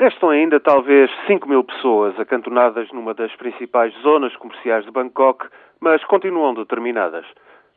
[0.00, 5.46] Restam ainda talvez 5 mil pessoas acantonadas numa das principais zonas comerciais de Bangkok,
[5.78, 7.26] mas continuam determinadas.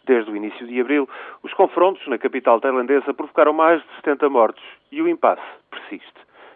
[0.06, 1.06] Desde o início de abril,
[1.44, 6.14] os confrontos na capital tailandesa provocaram mais de 70 mortos e o impasse persiste.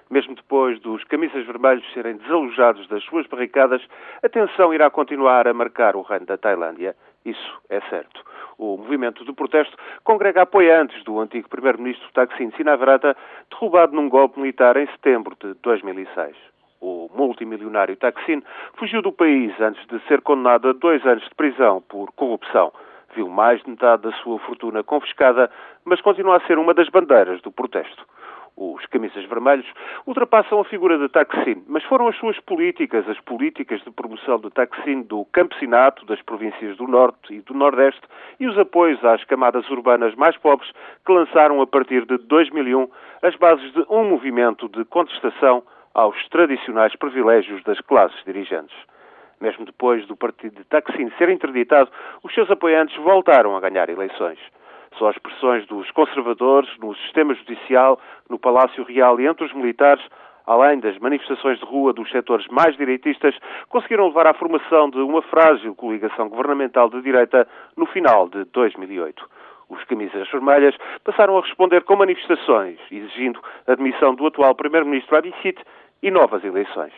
[0.09, 3.85] Mesmo depois dos camisas vermelhos serem desalojados das suas barricadas,
[4.23, 6.95] a tensão irá continuar a marcar o reino da Tailândia.
[7.25, 8.23] Isso é certo.
[8.57, 13.15] O movimento de protesto congrega apoiantes do antigo primeiro-ministro Thaksin Sinavrata,
[13.51, 16.35] derrubado num golpe militar em setembro de 2006.
[16.81, 18.41] O multimilionário Thaksin
[18.73, 22.71] fugiu do país antes de ser condenado a dois anos de prisão por corrupção.
[23.15, 25.51] Viu mais de metade da sua fortuna confiscada,
[25.85, 28.05] mas continua a ser uma das bandeiras do protesto
[28.57, 29.67] os camisas vermelhos,
[30.07, 34.49] ultrapassam a figura de Taksin, mas foram as suas políticas, as políticas de promoção de
[34.49, 38.01] Taksin do campesinato das províncias do Norte e do Nordeste
[38.39, 40.71] e os apoios às camadas urbanas mais pobres
[41.05, 42.89] que lançaram a partir de 2001
[43.21, 45.61] as bases de um movimento de contestação
[45.93, 48.75] aos tradicionais privilégios das classes dirigentes.
[49.39, 51.91] Mesmo depois do partido de Taksin ser interditado,
[52.23, 54.39] os seus apoiantes voltaram a ganhar eleições.
[54.99, 60.03] As pressões dos conservadores no sistema judicial, no Palácio Real e entre os militares,
[60.45, 63.35] além das manifestações de rua dos setores mais direitistas,
[63.69, 69.29] conseguiram levar à formação de uma frágil coligação governamental de direita no final de 2008.
[69.69, 75.61] Os camisas vermelhas passaram a responder com manifestações, exigindo a admissão do atual primeiro-ministro Abicite
[76.01, 76.93] e novas eleições.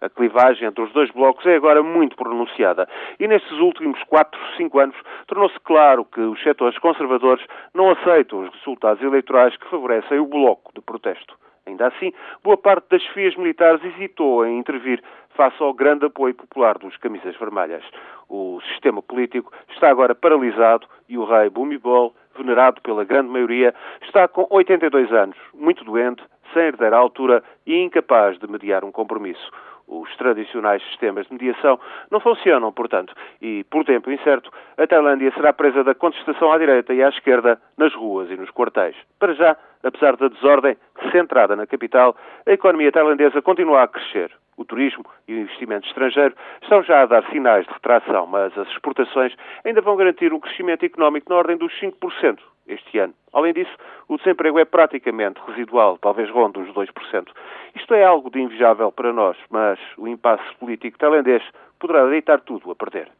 [0.00, 4.78] A clivagem entre os dois blocos é agora muito pronunciada e nestes últimos 4, 5
[4.78, 10.26] anos tornou-se claro que os setores conservadores não aceitam os resultados eleitorais que favorecem o
[10.26, 11.36] bloco de protesto.
[11.66, 12.12] Ainda assim,
[12.42, 15.02] boa parte das fias militares hesitou em intervir
[15.36, 17.84] face ao grande apoio popular dos camisas vermelhas.
[18.28, 24.26] O sistema político está agora paralisado e o rei Bhumibol, venerado pela grande maioria, está
[24.26, 29.50] com 82 anos, muito doente, sem herdeira à altura e incapaz de mediar um compromisso.
[29.90, 31.80] Os tradicionais sistemas de mediação
[32.12, 33.12] não funcionam, portanto,
[33.42, 37.60] e por tempo incerto, a Tailândia será presa da contestação à direita e à esquerda
[37.76, 38.94] nas ruas e nos quartéis.
[39.18, 40.76] Para já, apesar da desordem
[41.10, 42.14] centrada na capital,
[42.46, 44.30] a economia tailandesa continua a crescer.
[44.56, 48.68] O turismo e o investimento estrangeiro estão já a dar sinais de retração, mas as
[48.68, 49.34] exportações
[49.64, 52.38] ainda vão garantir um crescimento económico na ordem dos 5%
[52.72, 53.14] este ano.
[53.32, 53.74] Além disso,
[54.08, 57.28] o desemprego é praticamente residual, talvez ronde os 2%.
[57.74, 61.42] Isto é algo de invejável para nós, mas o impasse político tailandês
[61.78, 63.10] poderá deitar tudo a perder.